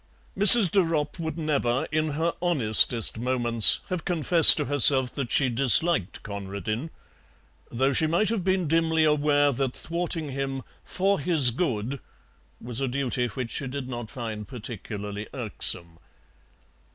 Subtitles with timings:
[0.35, 0.71] Mrs.
[0.71, 6.23] de Ropp would never, in her honestest moments, have confessed to herself that she disliked
[6.23, 6.89] Conradin,
[7.69, 11.99] though she might have been dimly aware that thwarting him "for his good"
[12.59, 15.99] was a duty which she did not find particularly irksome.